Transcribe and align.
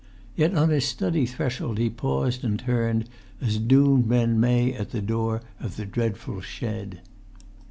Yet 0.35 0.55
on 0.55 0.69
his 0.69 0.85
study 0.85 1.27
threshold 1.27 1.77
he 1.77 1.91
paused 1.91 2.43
and 2.43 2.57
turned, 2.57 3.07
as 3.39 3.59
doomed 3.59 4.07
men 4.07 4.39
may 4.39 4.73
at 4.73 4.89
the 4.89 4.99
door 4.99 5.43
of 5.59 5.75
the 5.75 5.85
dreadful 5.85 6.41
shed. 6.41 7.01